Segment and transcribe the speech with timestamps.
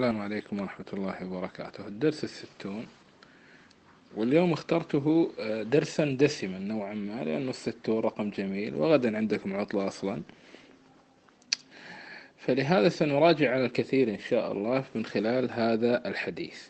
[0.00, 1.86] السلام عليكم ورحمة الله وبركاته.
[1.86, 2.86] الدرس الستون
[4.16, 10.22] واليوم اخترته آه، درسا دسما نوعا ما لأنه الستون رقم جميل وغدا عندكم عطلة أصلا.
[12.38, 16.68] فلهذا سنراجع على الكثير إن شاء الله من خلال هذا الحديث.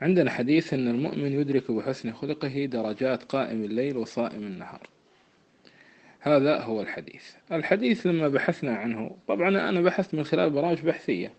[0.00, 4.88] عندنا حديث أن المؤمن يدرك بحسن خلقه درجات قائم الليل وصائم النهار.
[6.20, 7.24] هذا هو الحديث.
[7.52, 11.32] الحديث لما بحثنا عنه طبعا أنا بحثت من خلال برامج بحثية.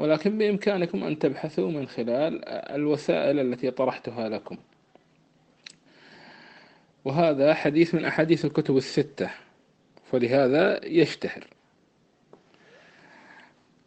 [0.00, 4.56] ولكن بإمكانكم أن تبحثوا من خلال الوسائل التي طرحتها لكم.
[7.04, 9.30] وهذا حديث من أحاديث الكتب الستة
[10.12, 11.46] فلهذا يشتهر.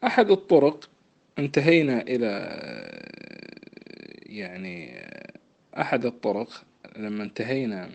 [0.04, 0.90] أحد الطرق
[1.40, 2.30] انتهينا إلى
[4.26, 5.06] يعني
[5.78, 6.64] أحد الطرق
[6.98, 7.90] لما انتهينا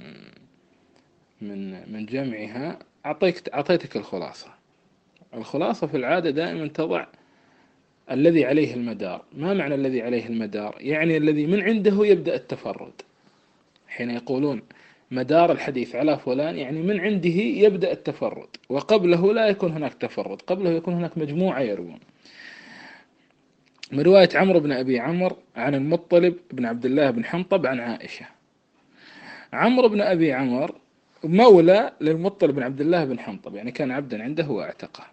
[1.40, 4.54] من من جمعها أعطيك أعطيتك الخلاصة.
[5.34, 7.06] الخلاصة في العادة دائما تضع
[8.10, 9.22] الذي عليه المدار.
[9.32, 12.92] ما معنى الذي عليه المدار؟ يعني الذي من عنده يبدأ التفرد.
[13.88, 14.62] حين يقولون
[15.10, 18.48] مدار الحديث على فلان يعني من عنده يبدأ التفرد.
[18.68, 21.98] وقبله لا يكون هناك تفرد قبله يكون هناك مجموعة يروون.
[23.92, 28.26] من رواية عمرو بن أبي عمر عن المطلب بن عبد الله بن حنطب عن عائشة.
[29.52, 30.74] عمرو بن أبي عمر
[31.24, 35.06] مولى للمطلب بن عبد الله بن حنطب يعني كان عبدا عنده وأعتقه.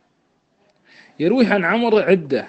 [1.20, 2.48] يروي عن عمرو عدة.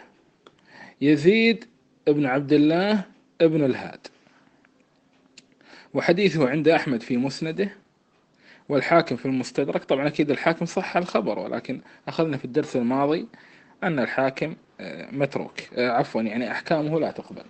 [1.00, 1.64] يزيد
[2.06, 3.04] بن عبد الله
[3.40, 4.06] بن الهاد.
[5.94, 7.70] وحديثه عند أحمد في مسنده
[8.68, 9.84] والحاكم في المستدرك.
[9.84, 13.26] طبعا أكيد الحاكم صح الخبر ولكن أخذنا في الدرس الماضي
[13.82, 15.60] أن الحاكم آه، متروك.
[15.74, 17.42] آه، عفوا يعني أحكامه لا تقبل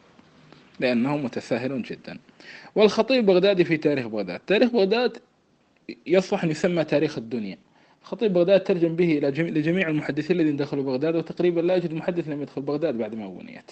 [0.81, 2.19] لأنه متساهل جدا.
[2.75, 4.41] والخطيب بغدادي في تاريخ بغداد.
[4.41, 5.19] تاريخ بغداد
[6.07, 7.59] يصلح أن يسمى تاريخ الدنيا.
[8.07, 12.43] خطيب بغداد ترجم به إلى لجميع المحدثين الذين دخلوا بغداد وتقريبا لا يوجد محدث لم
[12.43, 13.71] يدخل بغداد بعد ما بنيت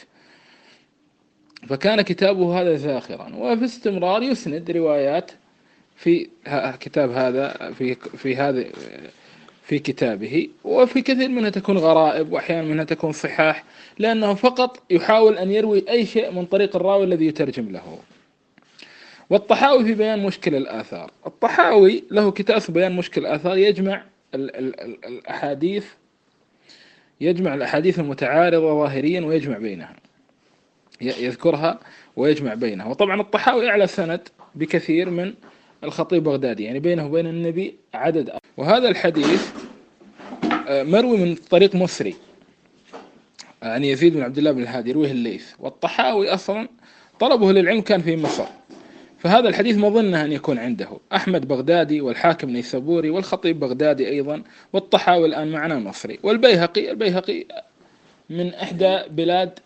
[1.68, 5.30] فكان كتابه هذا زاخرا وفي استمرار يسند روايات
[5.96, 6.28] في
[6.80, 8.64] كتاب هذا في في هذا
[9.62, 10.48] في كتابه.
[10.64, 13.64] وفي كثير منها تكون غرائب واحيانا منها تكون صحاح
[13.98, 17.98] لأنه فقط يحاول أن يروي أي شيء من طريق الراوي الذي يترجم له.
[19.30, 21.11] والطحاوي في بيان مشكل الآثار.
[21.27, 24.02] الطحاوي له كتاب بيان مشكل الآثار يجمع
[24.34, 25.86] ال ال ال الأحاديث
[27.20, 29.96] يجمع الأحاديث المتعارضة ظاهريا ويجمع بينها.
[31.00, 31.80] يذكرها
[32.17, 32.86] ويجمع بينها.
[32.86, 35.34] وطبعا الطحاوي أعلى سند بكثير من
[35.84, 38.30] الخطيب بغدادي يعني بينه وبين النبي عدد.
[38.56, 39.52] وهذا الحديث
[40.68, 42.14] آه، مروي من طريق مصري
[43.62, 45.52] يعني يزيد بن عبد الله بن الهادي يرويه الليث.
[45.58, 46.68] والطحاوي أصلا
[47.20, 48.44] طلبه للعلم كان في مصر.
[49.24, 50.89] فهذا الحديث ما ظنه أن يكون عنده.
[51.12, 54.42] أحمد بغدادي والحاكم نيسابوري والخطيب بغدادي أيضا
[54.73, 57.45] والطحاوي الآن معنا مصري والبيهقي البيهقي
[58.30, 59.58] من إحدى بلاد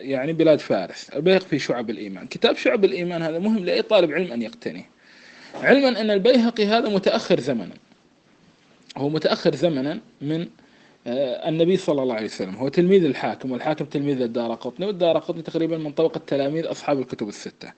[0.00, 1.10] يعني بلاد فارس.
[1.10, 2.26] البيهقي في شعب الإيمان.
[2.26, 4.90] كتاب شعب الإيمان هذا مهم لأي طالب علم أن يقتنيه
[5.62, 7.74] علما أن البيهقي هذا متأخر زمنا.
[8.96, 10.65] هو متأخر زمنا من آه،
[11.06, 15.78] النبي صلى الله عليه وسلم هو تلميذ الحاكم والحاكم تلميذ الدار قطني والدار قطني تقريبا
[15.78, 17.72] من طبقة تلاميذ أصحاب الكتب الستة.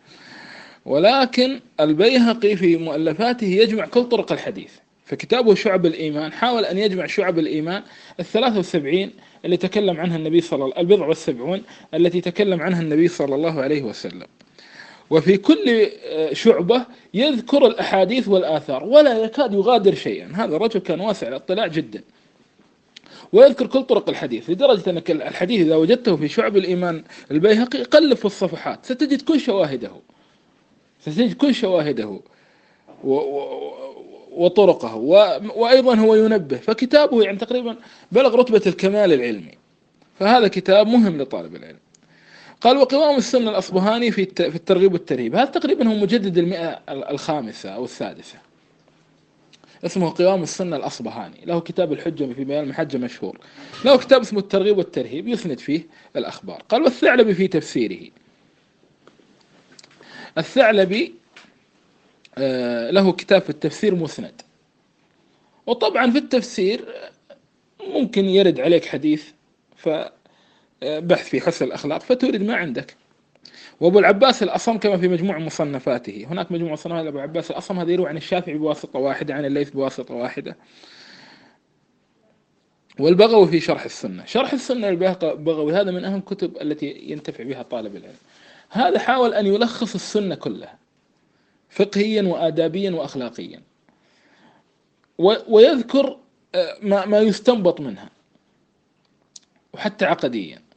[0.84, 4.72] ولكن البيهقي في مؤلفاته يجمع كل طرق الحديث.
[5.04, 7.82] فكتابه شعب الإيمان حاول أن يجمع شعب الإيمان
[8.20, 9.10] الثلاثة والسبعين
[9.44, 11.62] اللي تكلم عنها النبي صلى الله البضع والسبعون
[11.94, 14.26] التي تكلم عنها النبي صلى الله عليه وسلم.
[15.10, 20.32] وفي كل آه، شعبة يذكر الأحاديث والآثار ولا يكاد يغادر شيئا.
[20.34, 22.02] هذا الرجل كان واسع الاطلاع جدا.
[23.32, 28.24] ويذكر كل طرق الحديث لدرجة أنك الحديث إذا وجدته في شعب الإيمان البيهقي قلب في
[28.24, 29.90] الصفحات ستجد كل شواهده.
[31.00, 32.20] ستجد كل شواهده و
[33.04, 33.14] و
[34.30, 36.56] وطرقه و وأيضا هو ينبه.
[36.56, 37.76] فكتابه يعني تقريبا
[38.12, 39.58] بلغ رتبة الكمال العلمي.
[40.18, 41.78] فهذا كتاب مهم لطالب العلم.
[42.60, 45.34] قال وقوام السنة الأصبهاني في الترغيب والترهيب.
[45.34, 48.47] هذا تقريبا هو مجدد المئة الخامسة أو السادسة؟
[49.84, 51.44] اسمه قوام السنة الأصبهاني.
[51.44, 53.38] له كتاب الحجة في بيان المحجة مشهور.
[53.84, 56.62] له كتاب اسمه الترغيب والترهيب يسند فيه الأخبار.
[56.68, 58.10] قال والثعلبي في تفسيره.
[60.38, 61.14] الثعلبي
[62.38, 64.42] آه، له كتاب في التفسير مسند.
[65.66, 66.84] وطبعا في التفسير
[67.80, 69.24] ممكن يرد عليك حديث
[69.76, 72.96] فبحث في حسن الأخلاق فتورد ما عندك.
[73.80, 76.26] وابو العباس الأصم كما في مجموع مصنفاته.
[76.30, 80.14] هناك مجموع مصنفات ابو العباس الأصم هذا يروي عن الشافعي بواسطة واحدة عن الليث بواسطة
[80.14, 80.56] واحدة.
[82.98, 84.24] والبغوي في شرح السنة.
[84.24, 88.16] شرح السنة البغوي هذا من أهم كتب التي ينتفع بها طالب العلم.
[88.70, 90.78] هذا حاول أن يلخص السنة كلها
[91.70, 93.62] فقهيا وادابيا واخلاقيا.
[95.48, 96.18] ويذكر
[96.54, 98.10] آه، ما ما يستنبط منها
[99.72, 100.67] وحتى عقديا.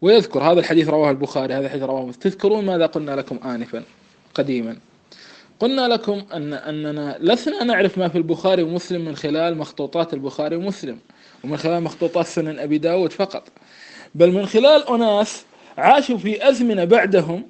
[0.00, 3.82] ويذكر هذا الحديث رواه البخاري هذا الحديث رواه تذكرون ماذا قلنا لكم آنفا
[4.34, 4.76] قديما؟
[5.60, 10.98] قلنا لكم أن أننا لسنا نعرف ما في البخاري ومسلم من خلال مخطوطات البخاري ومسلم
[11.44, 13.48] ومن خلال مخطوطات سنن أبي داود فقط.
[14.14, 15.44] بل من خلال أناس
[15.78, 17.44] عاشوا في أزمنة بعدهم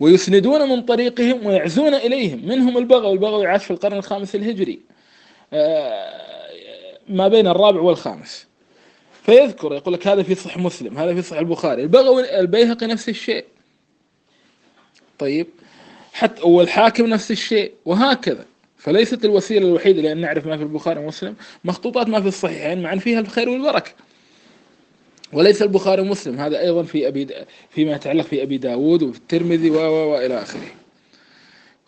[0.00, 2.48] ويسندون من طريقهم ويعزون إليهم.
[2.48, 4.80] منهم البغوي البغوي عاش في القرن الخامس الهجري.
[5.52, 8.45] آه، ما بين الرابع والخامس.
[9.26, 11.82] فيذكر يقول لك هذا في صحيح مسلم هذا في صحيح البخاري.
[11.82, 13.44] البغوي البيهقي نفس الشيء.
[15.18, 15.46] طيب
[16.12, 18.44] حتى والحاكم نفس الشيء وهكذا.
[18.78, 23.20] فليست الوسيلة الوحيدة لأن نعرف ما في البخاري ومسلم مخطوطات ما في الصحيحين مع فيها
[23.20, 23.90] الخير والبركة.
[25.32, 27.28] وليس البخاري ومسلم هذا أيضا في أبي
[27.70, 29.80] فيما يتعلق في أبي داود وفي الترمذي و
[30.12, 30.85] وإلى آخره.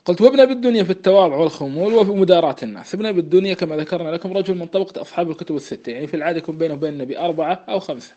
[0.08, 2.94] قلت وابن بالدنيا في التواضع والخمول وفي مداراة الناس.
[2.94, 5.90] ابن بالدنيا كما ذكرنا لكم رجل من طبقة أصحاب الكتب الستة.
[5.90, 8.14] يعني في العادة يكون بينه وبين النبي أربعة أو خمسة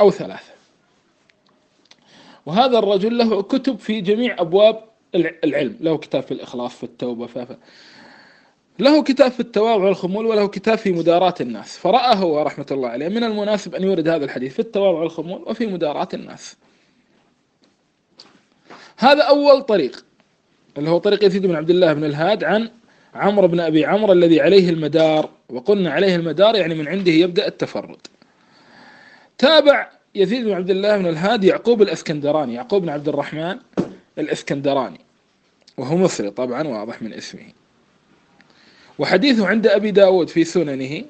[0.00, 0.52] أو ثلاثة.
[2.46, 4.84] وهذا الرجل له كتب في جميع أبواب
[5.14, 5.76] العلم.
[5.80, 7.56] له كتاب في الإخلاص في التوبة فافا
[8.78, 11.78] له كتاب في التواضع والخمول وله كتاب في مداراة الناس.
[11.78, 13.08] فرأى هو رحمة الله عليه.
[13.08, 16.56] من المناسب أن يورد هذا الحديث في التواضع والخمول وفي مداراة الناس.
[18.96, 20.05] هذا أول طريق.
[20.78, 22.70] اللي هو طريق يزيد بن عبد الله بن الهاد عن
[23.14, 27.98] عمرو بن أبي عمرو الذي عليه المدار وقلنا عليه المدار يعني من عنده يبدأ التفرد.
[29.38, 33.58] تابع يزيد بن عبد الله بن الهاد يعقوب الإسكندراني يعقوب بن عبد الرحمن
[34.18, 35.00] الإسكندراني
[35.76, 37.42] وهو مصري طبعا واضح من اسمه.
[38.98, 41.04] وحديثه عند أبي داود في سننه.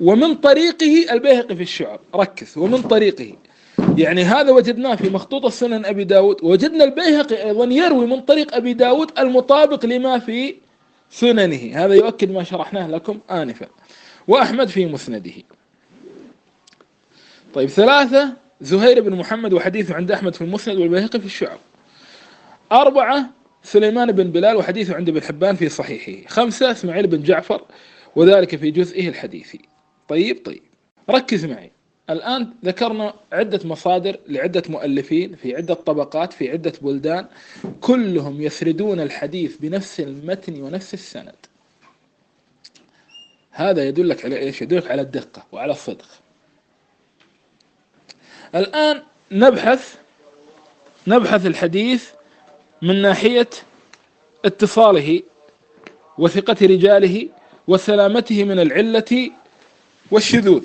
[0.00, 3.36] ومن طريقه البيهقي في الشعر ركز ومن طريقه.
[3.98, 8.72] يعني هذا وجدناه في مخطوط السنن أبي داود وجدنا البيهقي أيضا يروي من طريق أبي
[8.72, 10.54] داود المطابق لما في
[11.10, 11.84] سننه.
[11.84, 13.66] هذا يؤكد ما شرحناه لكم آنفا.
[14.28, 15.32] وأحمد في مسنده.
[17.54, 21.58] طيب ثلاثة زهير بن محمد وحديثه عند أحمد في المسند والبيهقي في الشعب.
[22.72, 23.30] أربعة
[23.62, 26.28] سليمان بن بلال وحديثه عند ابن حبان في صحيحه.
[26.28, 27.62] خمسة إسماعيل بن جعفر
[28.16, 29.60] وذلك في جزئه الحديثي.
[30.08, 30.62] طيب طيب.
[31.10, 31.79] ركز معي.
[32.10, 37.26] الآن ذكرنا عدة مصادر لعدة مؤلفين في عدة طبقات في عدة بلدان
[37.80, 41.34] كلهم يسردون الحديث بنفس المتن ونفس السند.
[43.50, 46.06] هذا يدلك على إيش؟ يدلك على الدقة وعلى الصدق.
[48.54, 49.02] الآن
[49.32, 49.94] نبحث
[51.06, 52.10] نبحث الحديث
[52.82, 53.50] من ناحية
[54.44, 55.22] اتصاله
[56.18, 57.28] وثقة رجاله
[57.68, 59.30] وسلامته من العلة
[60.10, 60.64] والشذوذ.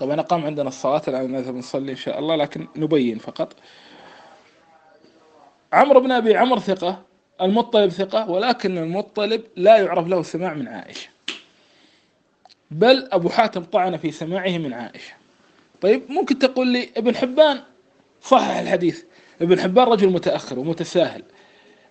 [0.00, 3.56] طبعا قام عندنا الصلاة الآن نذهب نصلي إن شاء الله لكن نبين فقط.
[5.72, 7.02] عمرو بن أبي عمرو ثقة
[7.40, 11.08] المطلب ثقة ولكن المطلب لا يعرف له سماع من عائشة.
[12.70, 15.12] بل أبو حاتم طعن في سماعه من عائشة.
[15.80, 17.60] طيب ممكن تقول لي ابن حبان؟
[18.22, 19.02] صحح الحديث.
[19.42, 21.22] ابن حبان رجل متأخر ومتساهل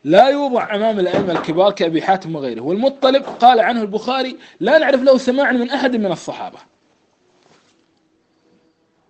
[0.03, 2.61] لا يوضع أمام الأئمة الكبار كأبي حاتم وغيره.
[2.61, 6.59] والمطلب قال عنه البخاري لا نعرف له سماع من أحد من الصحابة.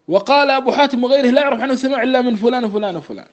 [0.10, 3.26] وقال أبو حاتم وغيره لا يعرف عنه سماع إلا من فلان وفلان وفلان.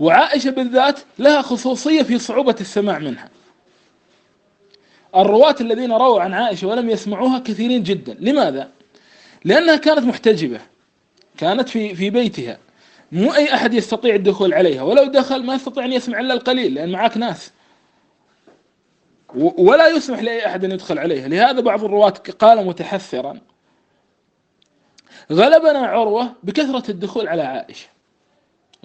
[0.00, 3.28] وعائشة بالذات لها خصوصية في صعوبة السماع منها.
[5.16, 8.16] الرواة الذين رووا عن عائشة ولم يسمعوها كثيرين جدا.
[8.20, 8.70] لماذا؟
[9.44, 10.60] لأنها كانت محتجبة.
[11.38, 12.58] كانت في في بيتها.
[13.12, 14.82] مو أي أحد يستطيع الدخول عليها.
[14.82, 17.52] ولو دخل ما يستطيع أن يسمع إلا القليل لأن معك ناس.
[19.34, 21.28] ولا يسمح لأي أحد أن يدخل عليها.
[21.28, 23.40] لهذا بعض الرواة قال متحسرا
[25.32, 27.88] غلبنا عروة بكثرة الدخول على عائشة.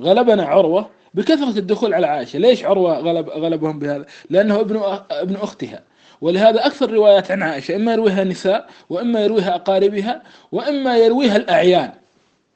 [0.02, 2.40] غلبنا عروة بكثرة الدخول على عائشة.
[2.40, 4.82] ليش عروة غلب غلبهم بهذا؟ لأنه ابن
[5.12, 5.84] ابن أختها.
[6.22, 11.92] ولهذا أكثر روايات عن عائشة إما يرويها نساء وإما يرويها أقاربها وإما يرويها الأعيان.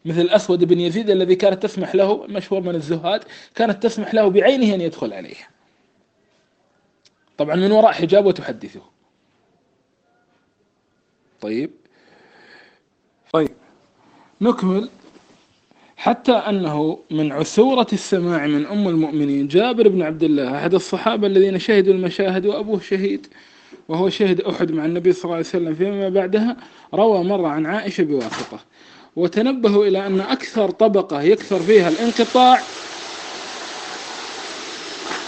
[0.05, 3.23] مثل الأسود بن يزيد الذي كانت تسمح له مشهور من الزهاد
[3.55, 5.47] كانت تسمح له بعينه أن يدخل عليها.
[7.37, 8.81] طبعا من وراء حجاب وتحدثه
[11.41, 11.71] طيب.
[13.33, 13.64] طيب.
[14.41, 14.89] نكمل.
[15.97, 21.59] حتى أنه من عسورة السماع من أم المؤمنين جابر بن عبد الله أحد الصحابة الذين
[21.59, 23.27] شهدوا المشاهد وأبوه شهيد
[23.89, 26.57] وهو شهد أحد مع النبي صلى الله عليه وسلم فيما بعدها
[26.93, 28.59] روى مرة عن عائشة بواسطة
[29.15, 32.61] وتنبهوا إلى أن أكثر طبقة يكثر فيها الانقطاع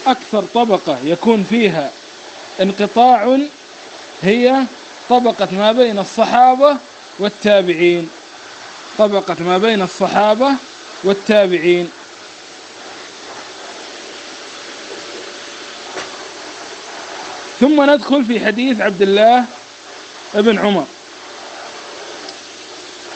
[0.07, 1.91] أكثر طبقة يكون فيها
[2.61, 3.37] انقطاع
[4.21, 4.63] هي
[5.09, 6.77] طبقة ما بين الصحابة
[7.19, 8.09] والتابعين.
[8.97, 10.51] طبقة ما بين الصحابة
[11.03, 11.89] والتابعين.
[17.59, 19.45] ثم ندخل في حديث عبد الله
[20.35, 20.85] ابن عمر.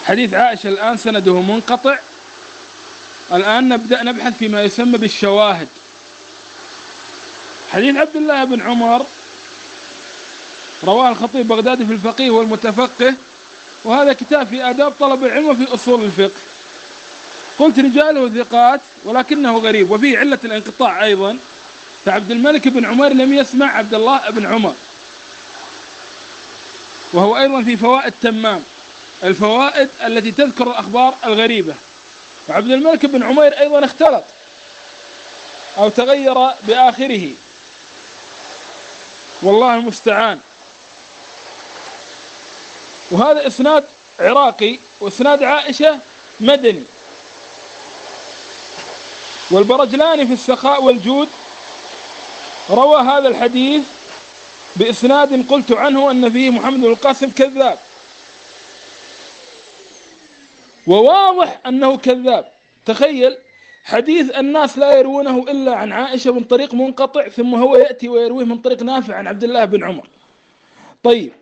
[0.06, 1.98] حديث عائشة الآن سنده منقطع.
[3.34, 5.68] الآن نبدأ نبحث فيما يسمى بالشواهد.
[7.72, 9.06] حديث عبد الله بن عمر
[10.84, 13.14] رواه الخطيب بغدادي في الفقيه والمتفقه
[13.84, 16.40] وهذا كتاب في آداب طلب العلم وفي أصول الفقه.
[17.60, 21.38] قلت رجاله ثقات ولكنه غريب وفيه علة الانقطاع أيضا.
[22.06, 24.76] فعبد الملك بن عمر لم يسمع عبد الله بن عمر.
[27.14, 28.64] وهو أيضا في فوائد تمام.
[29.24, 31.74] الفوائد التي تذكر الأخبار الغريبة.
[32.50, 34.24] وعبد الملك بن عمير أيضا اختلط
[35.78, 36.34] أو تغير
[36.68, 37.30] بآخره.
[39.42, 40.40] والله المستعان.
[43.12, 43.84] وهذا إسناد
[44.20, 46.00] عراقي وإسناد عائشة
[46.40, 46.84] مدني.
[49.52, 51.28] والبرجلاني في السخاء والجود
[52.70, 53.84] روى هذا الحديث
[54.76, 57.78] بإسناد قلت عنه أن فيه محمد بن القاسم كذاب.
[60.88, 62.52] وواضح أنه كذاب.
[62.86, 63.38] تخيل
[63.84, 68.58] حديث الناس لا يروونه إلا عن عائشة من طريق منقطع ثم هو يأتي ويرويه من
[68.58, 70.10] طريق نافع عن عبد الله بن عمر.
[71.04, 71.34] طيب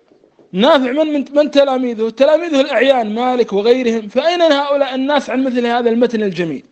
[0.51, 2.10] نافع من من, من تلاميذه.
[2.10, 4.08] تلاميذه الأعيان مالك وغيرهم.
[4.08, 6.63] فأين هؤلاء الناس عن مثل هذا المتن الجميل؟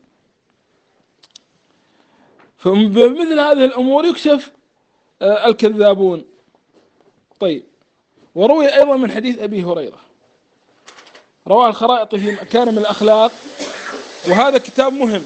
[2.58, 4.52] فبمثل هذه الأمور يكشف
[5.22, 6.26] آه، الكذابون.
[7.40, 7.64] طيب.
[8.36, 10.00] وروي أيضا من حديث أبي هريرة.
[11.48, 13.32] رواه الخرائط في مكارم الأخلاق.
[14.28, 15.24] وهذا كتاب مهم.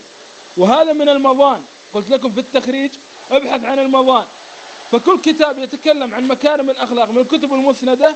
[0.58, 1.62] وهذا من المضان
[1.94, 2.92] قلت لكم في التخريج
[3.32, 4.26] ابحث عن المضان
[4.92, 8.16] فكل كتاب يتكلم عن مكارم الأخلاق من الكتب المسندة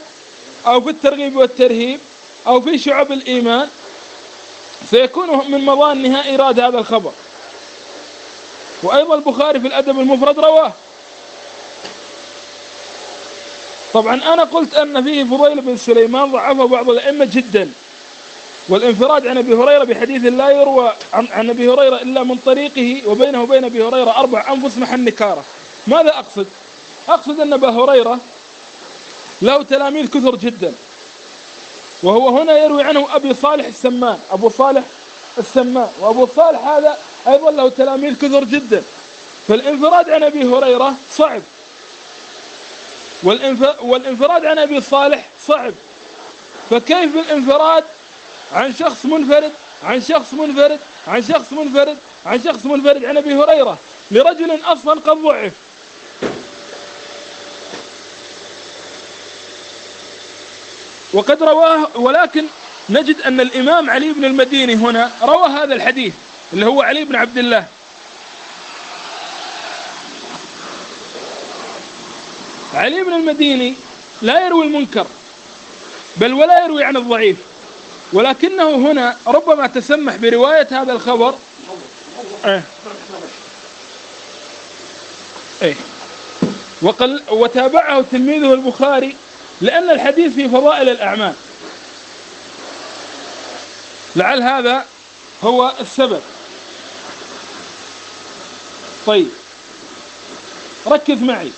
[0.67, 1.99] أو في الترغيب والترهيب
[2.47, 3.67] أو في شعب الإيمان
[4.91, 7.11] سيكون من مضان نهائي هذا الخبر.
[8.83, 10.73] وأيضا البخاري في الأدب المفرد رواه.
[13.93, 17.71] طبعا أنا قلت أن فيه فضيل بن سليمان ضعفه بعض الأئمة جدا
[18.69, 23.65] والانفراد عن أبي هريرة بحديث لا يروى عن, أبي هريرة إلا من طريقه وبينه وبين
[23.65, 25.43] أبي هريرة أربع أنفس محل نكارة
[25.87, 26.47] ماذا أقصد؟
[27.09, 28.19] أقصد أن أبا هريرة
[29.41, 30.73] له تلاميذ كثر جدا.
[32.03, 34.19] وهو هنا يروي عنه أبي صالح السمان.
[34.31, 34.83] أبو صالح
[35.37, 35.89] السمان.
[35.99, 38.83] وأبو صالح هذا أيضا له تلاميذ كثر جدا.
[39.47, 41.41] فالانفراد عن أبي هريرة صعب.
[43.81, 45.73] والانفراد عن أبي صالح صعب.
[46.69, 47.83] فكيف بالانفراد
[48.51, 49.51] عن شخص منفرد
[49.83, 53.77] عن شخص منفرد عن شخص منفرد عن شخص منفرد عن أبي هريرة؟
[54.11, 55.51] لرجل أصلا قد ضعف.
[61.15, 62.45] وقد رواه ولكن
[62.89, 66.13] نجد أن الإمام علي بن المديني هنا روى هذا الحديث
[66.53, 67.65] اللي هو علي بن عبد الله.
[72.73, 73.73] علي بن المديني
[74.21, 75.07] لا يروي المنكر
[76.17, 77.37] بل ولا يروي عن الضعيف
[78.13, 81.35] ولكنه هنا ربما تسمح برواية هذا الخبر.
[82.45, 82.63] إيه.
[85.61, 85.75] إيه.
[86.81, 89.15] وقل وتابعه تلميذه البخاري
[89.61, 91.33] لأن الحديث في فضائل الأعمال.
[94.15, 94.85] لعل هذا
[95.43, 96.21] هو السبب.
[99.05, 99.29] طيب.
[100.87, 101.51] ركز معي.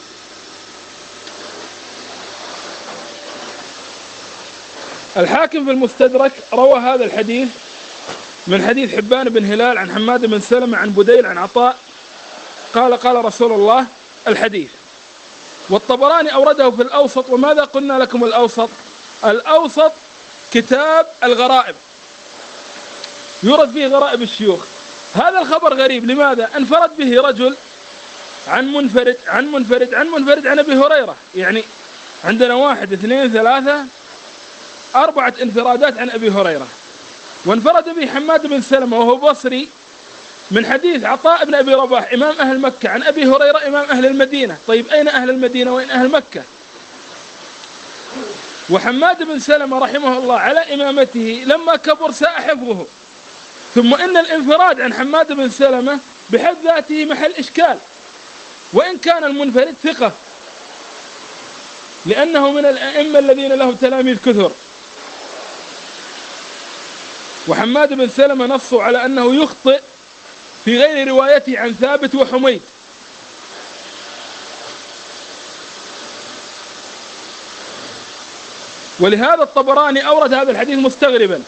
[5.18, 7.48] الحاكم في المستدرك روى هذا الحديث
[8.48, 11.77] من حديث حبان بن هلال عن حماد بن سلمة عن بديل عن عطاء.
[12.74, 13.86] قال قال رسول الله
[14.27, 14.70] الحديث.
[15.70, 18.70] والطبراني أورده في الأوسط وماذا قلنا لكم الأوسط؟
[19.26, 19.92] الأوسط
[20.54, 21.76] كتاب الغرائب.
[23.44, 24.66] يورد فيه غرائب الشيوخ.
[25.14, 27.56] هذا الخبر غريب لماذا؟ انفرد به رجل
[28.48, 31.16] عن منفرد عن منفرد عن منفرد عن أبي هريرة.
[31.36, 31.64] يعني
[32.24, 33.86] عندنا واحد اثنين ثلاثة
[34.96, 36.68] أربعة انفرادات عن أبي هريرة.
[37.46, 39.70] وانفرد به حماد بن سلمة وهو بصري
[40.51, 44.58] من حديث عطاء بن أبي رباح إمام أهل مكة عن أبي هريرة إمام أهل المدينة.
[44.68, 46.44] طيب أين أهل المدينة وأين أهل مكة؟
[48.70, 52.86] وحماد بن سلمة رحمه الله على إمامته لما كبر ساء حفظه.
[53.75, 56.00] ثم إن الانفراد عن حماد بن سلمة
[56.30, 57.77] بحد ذاته محل إشكال.
[58.74, 60.12] وإن كان المنفرد ثقة.
[62.06, 64.51] لأنه من الأئمة الذين له تلاميذ كثر.
[67.48, 69.80] وحماد بن سلمة نصوا على أنه يخطئ
[70.68, 72.62] في غير روايته عن ثابت وحميد.
[79.00, 81.44] ولهذا الطبراني أورد هذا الحديث مستغربا.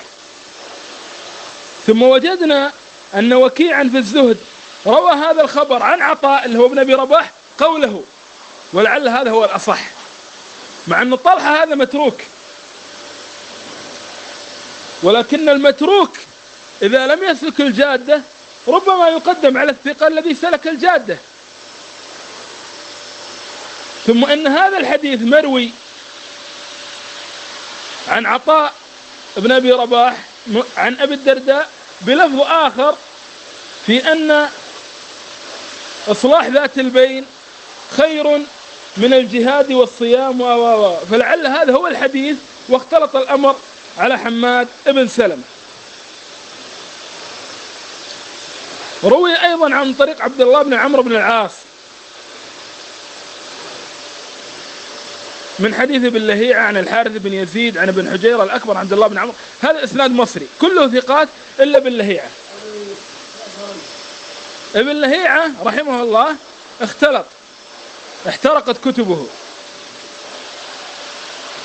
[1.88, 2.72] ثم وجدنا
[3.14, 4.38] أن وكيعا في الزهد
[4.88, 8.04] روى هذا الخبر عن عطاء اللي هو ابن أبي رباح قوله
[8.74, 9.82] ولعل هذا هو الأصح.
[10.88, 12.22] مع أن طلحة هذا متروك.
[15.04, 16.18] ولكن المتروك
[16.82, 18.22] إذا لم يسلك الجادة
[18.68, 21.18] ربما يقدم على الثقة الذي سلك الجادة.
[24.08, 25.72] ثم إن هذا الحديث مروي
[28.08, 28.74] عن عطاء
[29.38, 30.18] بن أبي رباح
[30.78, 31.70] عن أبي الدرداء
[32.02, 32.96] بلفظ آخر
[33.86, 34.50] في أن
[36.08, 37.26] إصلاح ذات البين
[37.98, 38.38] خير
[38.98, 42.38] من الجهاد والصيام و فلعل هذا هو الحديث
[42.70, 43.56] واختلط الأمر
[43.98, 45.44] على حماد بن سلمة.
[49.04, 51.52] روي أيضا عن طريق عبد الله بن عمرو بن العاص.
[55.60, 59.18] من حديث ابن لهيعة عن الحارث بن يزيد عن ابن حجيرة الأكبر عبد الله بن
[59.18, 59.34] عمرو.
[59.62, 61.28] هذا إسناد مصري كله ثقات
[61.60, 62.30] إلا ابن لهيعة.
[64.76, 66.36] ابن لهيعة رحمه الله
[66.82, 67.26] اختلط
[68.28, 69.28] احترقت كتبه.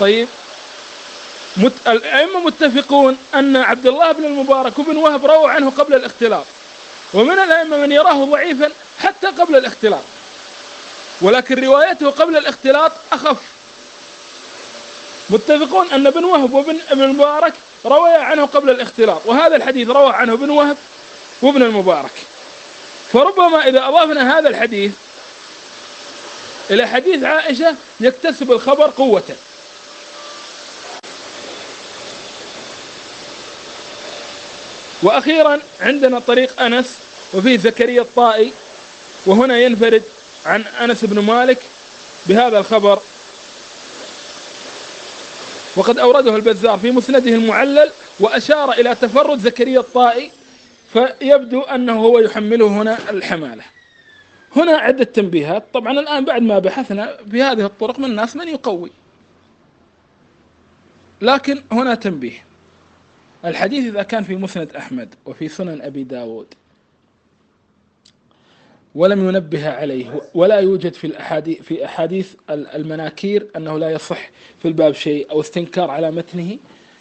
[0.00, 0.28] طيب
[1.56, 1.72] مت...
[1.86, 6.46] الأئمة متفقون أن عبد الله بن المبارك وابن وهب رووا عنه قبل الاختلاط.
[7.14, 10.02] ومن الأئمة من يراه ضعيفا حتى قبل الاختلاط.
[11.21, 13.37] ولكن روايته قبل الاختلاط أخف.
[15.30, 17.52] متفقون أن ابن وهب وابن ابن المبارك
[17.87, 20.76] رويا عنه قبل الاختلاط وهذا الحديث روى عنه ابن وهب
[21.42, 22.12] وابن المبارك.
[23.12, 24.92] فربما إذا أضافنا هذا الحديث
[26.71, 29.23] إلى حديث عائشة يكتسب الخبر قوة.
[35.02, 37.03] وأخيرا عندنا طريق أنس
[37.34, 38.52] وفيه زكريا الطائي
[39.26, 40.02] وهنا ينفرد
[40.46, 41.58] عن أنس بن مالك
[42.26, 42.98] بهذا الخبر.
[45.76, 50.30] وقد أورده البزار في مسنده المعلل وأشار إلى تفرد زكريا الطائي
[50.92, 53.62] فيبدو أنه هو يحمله هنا الحمالة.
[54.56, 55.64] هنا عدة تنبيهات.
[55.74, 58.90] طبعا الآن بعد ما بحثنا في هذه الطرق من الناس من يقوي.
[61.20, 62.44] لكن هنا تنبيه.
[63.44, 66.46] الحديث إذا كان في مسند أحمد وفي سنن أبي داود.
[68.94, 70.22] ولم ينبه عليه.
[70.35, 75.90] ولا يوجد في الأحاديث في أحاديث المناكير أنه لا يصح في الباب شيء أو استنكار
[75.90, 76.59] على متنه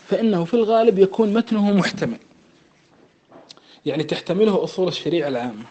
[0.08, 2.17] فإنه في الغالب يكون متنه محتمل.
[3.86, 5.65] يعني تحتمله أصول الشريعة العامة.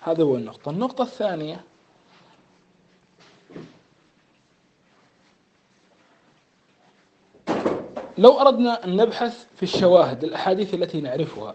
[0.00, 0.70] هذا هو النقطة.
[0.70, 1.60] النقطة الثانية
[8.18, 11.54] لو أردنا أن نبحث في الشواهد الأحاديث التي نعرفها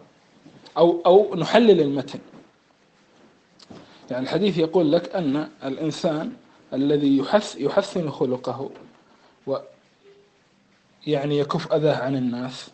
[0.78, 2.20] أو أو نحلل المتن.
[4.12, 6.32] يعني الحديث يقول لك أن الإنسان
[6.74, 8.70] الذي يحس يحسن خلقه
[9.48, 9.58] و
[11.08, 12.68] يعني يكف أذاه عن الناس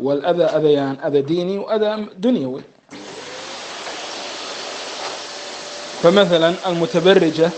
[0.00, 2.62] والأذى أذيان أذى ديني وأذى دنيوي.
[6.02, 7.50] فمثلا المتبرجة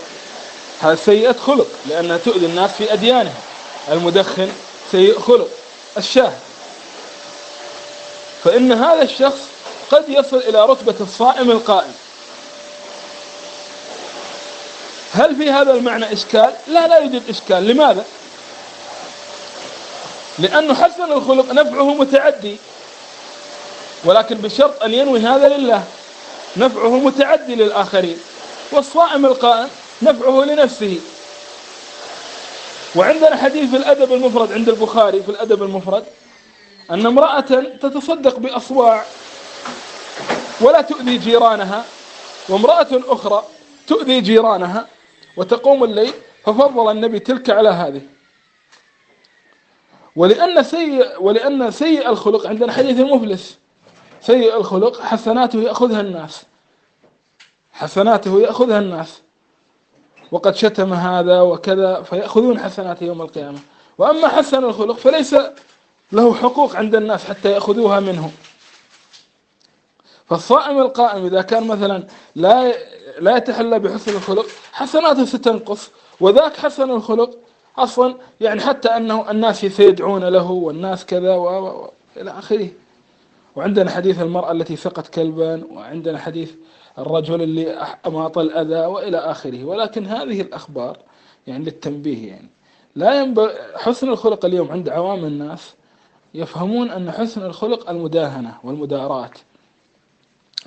[0.79, 3.39] هذا سيئة خلق لأنها تؤذي الناس في أديانها
[3.91, 4.49] المدخن
[4.91, 5.47] سيء خلق.
[5.97, 6.50] الشاهد
[8.43, 9.39] فإن هذا الشخص
[9.91, 11.93] قد يصل إلى رتبة الصائم القائم
[15.13, 18.05] هل في هذا المعنى إشكال؟ لا لا يوجد إشكال لماذا؟
[20.39, 22.57] لأنه حسن الخلق نفعه متعدي
[24.05, 25.83] ولكن بشرط أن ينوي هذا لله
[26.57, 28.17] نفعه متعدي للآخرين
[28.71, 29.69] والصائم القائم
[30.01, 30.99] نفعه لنفسه
[32.95, 36.03] وعندنا حديث في الأدب المفرد عند البخاري في الأدب المفرد
[36.91, 37.39] أن امرأة
[37.81, 39.05] تتصدق بأصواع
[40.61, 41.85] ولا تؤذي جيرانها
[42.49, 43.43] وامرأة أخرى
[43.87, 44.87] تؤذي جيرانها
[45.37, 46.13] وتقوم الليل
[46.43, 48.01] ففضل النبي تلك على هذه.
[50.15, 53.59] ولأن سيء ولأن سيء الخلق عندنا حديث المفلس
[54.21, 56.43] سيء الخلق حسناته يأخذها الناس.
[57.73, 59.21] حسناته يأخذها الناس.
[60.31, 63.59] وقد شتم هذا وكذا فيأخذون حسناته يوم القيامة.
[63.97, 65.35] وأما حسن الخلق فليس
[66.11, 68.31] له حقوق عند الناس حتى يأخذوها منه.
[70.25, 72.73] فالصائم القائم إذا كان مثلا لا
[73.19, 77.37] لا يتحلى بحسن الخلق حسناته ستنقص وذاك حسن الخلق
[77.77, 81.65] أصلا يعني حتى أنه الناس سيدعون له والناس كذا و...
[81.65, 81.89] و...
[82.17, 82.67] إلى آخره.
[83.55, 86.51] وعندنا حديث المرأة التي سقت كلبا وعندنا حديث
[86.97, 87.71] الرجل اللي
[88.07, 89.63] أماط الأذى وإلى آخره.
[89.63, 90.97] ولكن هذه الأخبار
[91.47, 92.49] يعني للتنبيه يعني.
[92.95, 95.73] لا ينبغي حسن الخلق اليوم عند عوام الناس
[96.33, 99.31] يفهمون أن حسن الخلق المداهنة والمداراة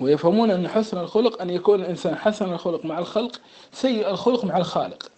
[0.00, 3.40] ويفهمون أن حسن الخلق أن يكون الإنسان حسن الخلق مع الخلق
[3.72, 5.10] سيء الخلق مع الخالق.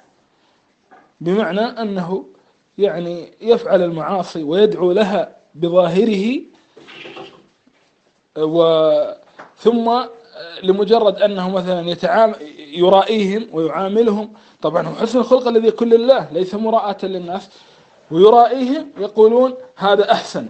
[1.20, 2.24] بمعنى أنه
[2.78, 6.40] يعني يفعل المعاصي ويدعو لها بظاهره
[8.38, 8.92] و
[9.56, 10.00] ثم
[10.62, 14.32] لمجرد أنه مثلا يتعامل يرائيهم ويعاملهم.
[14.62, 17.50] طبعا هو حسن الخلق الذي يكون لله ليس مراءة للناس.
[18.10, 20.48] ويرائيهم يقولون هذا أحسن.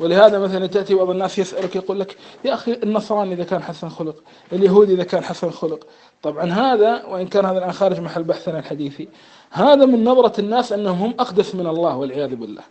[0.00, 4.16] ولهذا مثلا تأتي بعض الناس يسألك يقول لك يا أخي النصراني إذا كان حسن خلق
[4.52, 5.86] اليهودي إذا كان حسن خلق.
[6.22, 9.08] طبعا هذا وإن كان هذا الآن خارج محل بحثنا الحديثي.
[9.50, 12.62] هذا من نظرة الناس أنهم هم أقدس من الله والعياذ بالله.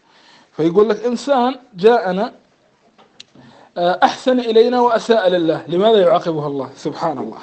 [0.52, 2.34] فيقول لك إنسان جاءنا
[3.78, 5.62] آه، أحسن إلينا وأساء لله.
[5.67, 7.38] لماذا يعاقبه الله؟ سبحان الله.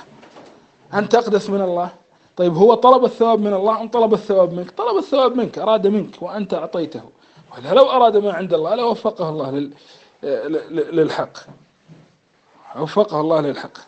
[0.94, 1.90] أنت أقدس من الله؟
[2.36, 6.22] طيب هو طلب الثواب من الله أم طلب الثواب منك؟ طلب الثواب منك أراد منك
[6.22, 7.02] وأنت أعطيته.
[7.72, 9.70] لو أراد ما عند الله لوفقه الله
[10.70, 11.38] للحق.
[12.78, 13.78] وفقه الله للحق.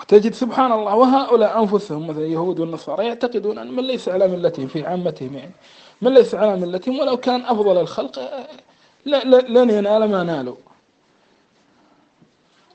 [0.00, 4.86] وتجد سبحان الله وهؤلاء أنفسهم مثل اليهود والنصارى يعتقدون أن من ليس على ملتهم في
[4.86, 5.52] عامتهم يعني
[6.02, 8.46] من ليس على ملتهم ولو كان أفضل الخلق
[9.06, 10.56] لن ينال ما نالوا.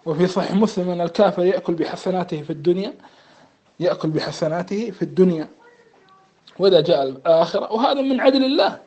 [0.05, 2.93] وفي صحيح مسلم أن الكافر يأكل بحسناته في الدنيا
[3.79, 5.47] يأكل بحسناته في الدنيا
[6.59, 8.77] وإذا جاء الآخرة وهذا من عدل الله.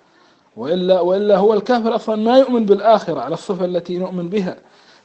[0.57, 4.57] وإلا وإلا هو الكافر أصلا ما يؤمن بالآخرة على الصفة التي نؤمن بها.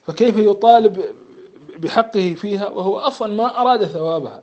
[0.07, 1.03] فكيف يطالب
[1.77, 4.41] بحقه فيها؟ وهو أصلا ما أراد ثوابها.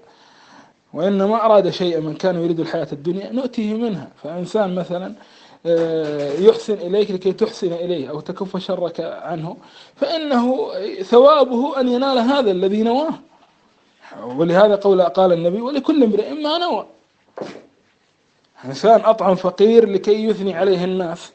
[0.93, 4.09] وإنما أراد شيئا من كان يريد الحياة الدنيا نؤتيه منها.
[4.23, 5.15] فإنسان مثلا
[5.67, 9.57] آه، يحسن إليك لكي تحسن إليه أو تكف شرك عنه
[9.97, 10.69] فإنه
[11.03, 13.15] ثوابه أن ينال هذا الذي نواه.
[14.23, 16.87] ولهذا قول قال النبي ولكل امرئ ما نوى.
[18.65, 21.33] إنسان أطعم فقير لكي يثني عليه الناس.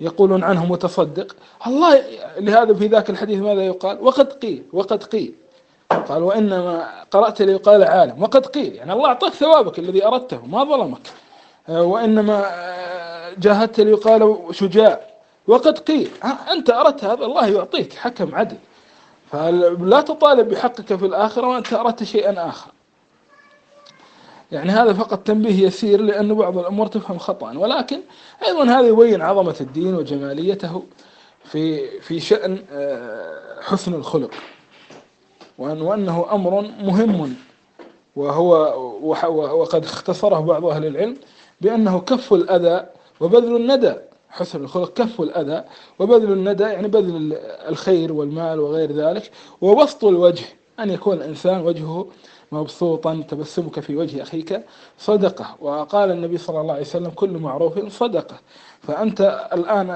[0.00, 1.36] يقولون عنه متصدق.
[1.66, 2.04] الله
[2.38, 5.34] لهذا في ذاك الحديث ماذا يقال؟ وقد قيل وقد قيل.
[6.08, 8.22] قال وإنما قرأت ليقال عالم.
[8.22, 8.74] وقد قيل.
[8.74, 11.06] يعني الله أعطاك ثوابك الذي أردته ما ظلمك.
[11.68, 12.50] وإنما
[13.38, 15.00] جاهدت ليقال شجاع.
[15.46, 16.10] وقد قيل.
[16.52, 18.56] أنت أردت هذا الله يعطيك حكم عدل.
[19.30, 22.70] فلا تطالب بحقك في الآخرة وأنت أردت شيئا آخر.
[24.52, 27.58] يعني هذا فقط تنبيه يسير لأن بعض الأمور تفهم خطأ.
[27.58, 28.00] ولكن
[28.46, 30.82] أيضا هذا يبين عظمة الدين وجماليته
[31.44, 34.30] في في شأن آه، حسن الخلق.
[35.58, 37.36] وأنه أمر مهم
[38.16, 38.80] وهو
[39.60, 41.16] وقد اختصره بعض أهل العلم
[41.60, 42.86] بأنه كف الأذى
[43.20, 43.94] وبذل الندى.
[44.30, 45.64] حسن الخلق كف الأذى
[45.98, 47.32] وبذل الندى يعني بذل
[47.68, 49.30] الخير والمال وغير ذلك.
[49.60, 50.44] وبسط الوجه
[50.80, 52.06] أن يكون الإنسان وجهه
[52.52, 54.62] مبسوطا تبسمك في وجه أخيك
[54.98, 55.56] صدقة.
[55.60, 58.36] وقال النبي صلى الله عليه وسلم كل معروف صدقة.
[58.82, 59.90] فأنت الآن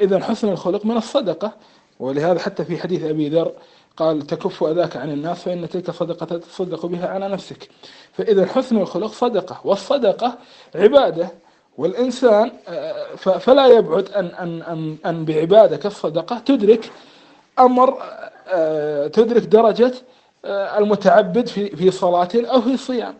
[0.00, 1.52] إذا حسن الخلق من الصدقة.
[2.00, 3.52] ولهذا حتى في حديث أبي ذر
[3.96, 7.68] قال تكف أذاك عن الناس فإن تلك صدقة تصدق بها على نفسك.
[8.12, 9.60] فإذا حسن الخلق صدقة.
[9.64, 10.38] والصدقة
[10.74, 11.43] عبادة.
[11.78, 12.50] والإنسان
[13.16, 16.38] فلا يبعد أن أن أن أن بعبادة كالصدقة.
[16.38, 16.90] تدرك
[17.58, 18.02] أمر
[19.08, 19.92] تدرك درجة
[20.44, 23.14] المتعبد في في صلاة أو في صيام.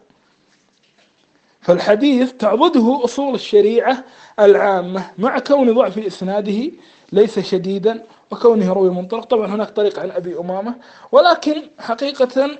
[1.60, 4.04] فالحديث تعضده أصول الشريعة
[4.40, 6.70] العامة مع كون ضعف إسناده
[7.12, 9.24] ليس شديدا وكونه روي منطلق.
[9.24, 10.74] طبعا هناك طريق عن أبي أمامة
[11.12, 12.50] ولكن حقيقة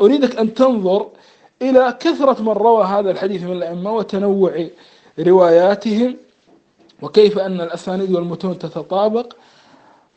[0.00, 1.08] أريدك أن تنظر
[1.62, 4.66] إلى كثرة من روى هذا الحديث من الأئمة وتنوع
[5.18, 6.16] رواياتهم
[7.02, 9.32] وكيف أن الأسانيد والمتون تتطابق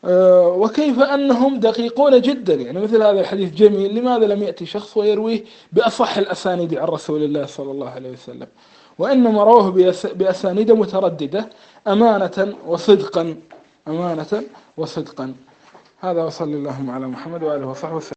[0.04, 2.54] آه، وكيف أنهم دقيقون جدا.
[2.54, 7.46] يعني مثل هذا الحديث جميل لماذا لم يأتي شخص ويرويه بأصح الأسانيد عن رسول الله
[7.46, 8.46] صلى الله عليه وسلم؟
[8.98, 9.70] وإنما رواه
[10.14, 11.50] بأسانيد مترددة
[11.88, 13.36] أمانة وصدقا
[13.88, 14.42] أمانة
[14.76, 15.34] وصدقا.
[16.00, 18.12] هذا وصلى اللهم على محمد وآله وصحبه وسلم.